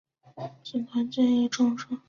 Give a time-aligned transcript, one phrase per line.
[0.63, 1.99] 司机兼助理亦重伤。